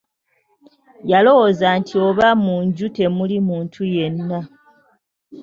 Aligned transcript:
Yalowooza 1.11 1.67
nti 1.79 1.93
oba 2.07 2.27
munju 2.43 2.85
temuli 2.95 3.37
muntu 3.47 3.81
yenna. 3.93 4.39